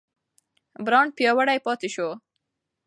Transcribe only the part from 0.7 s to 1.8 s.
برانډ پیاوړی